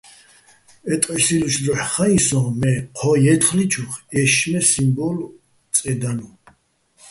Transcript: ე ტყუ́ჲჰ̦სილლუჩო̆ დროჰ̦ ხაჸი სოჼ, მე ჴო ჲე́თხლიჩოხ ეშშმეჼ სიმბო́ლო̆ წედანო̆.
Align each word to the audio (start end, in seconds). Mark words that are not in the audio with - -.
ე 0.93 0.95
ტყუ́ჲჰ̦სილლუჩო̆ 1.01 1.63
დროჰ̦ 1.65 1.87
ხაჸი 1.93 2.19
სოჼ, 2.27 2.41
მე 2.59 2.71
ჴო 2.97 3.11
ჲე́თხლიჩოხ 3.23 3.93
ეშშმეჼ 4.19 4.61
სიმბო́ლო̆ 4.69 5.33
წედანო̆. 5.75 6.33